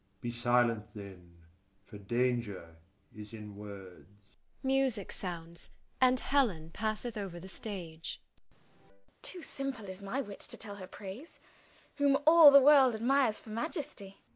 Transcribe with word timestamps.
Be 0.19 0.31
silent, 0.31 0.87
then, 0.95 1.45
for 1.85 1.99
danger 1.99 2.77
is 3.15 3.33
in 3.33 3.55
words. 3.55 4.35
[Music 4.63 5.11
sounds, 5.11 5.69
and 6.01 6.19
HELEN 6.19 6.71
passeth 6.71 7.15
over 7.17 7.39
the 7.39 7.47
stage.] 7.47 8.19
SECOND 8.33 8.81
SCHOLAR. 8.81 8.95
Too 9.21 9.41
simple 9.43 9.85
is 9.85 10.01
my 10.01 10.19
wit 10.19 10.39
to 10.39 10.57
tell 10.57 10.77
her 10.77 10.87
praise, 10.87 11.39
Whom 11.97 12.17
all 12.25 12.49
the 12.49 12.59
world 12.61 12.95
admires 12.95 13.39
for 13.41 13.51
majesty. 13.51 14.17